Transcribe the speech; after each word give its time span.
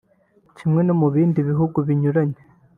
Kimwe 0.57 0.81
no 0.83 0.93
mu 0.99 1.07
bindi 1.13 1.39
bihugu 1.49 1.77
binyuranye 1.87 2.41